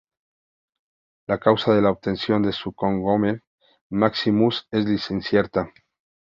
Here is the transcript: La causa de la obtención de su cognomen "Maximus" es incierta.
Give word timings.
La 1.27 1.37
causa 1.37 1.75
de 1.75 1.81
la 1.83 1.91
obtención 1.91 2.41
de 2.41 2.53
su 2.53 2.73
cognomen 2.73 3.43
"Maximus" 3.91 4.67
es 4.71 5.11
incierta. 5.11 5.69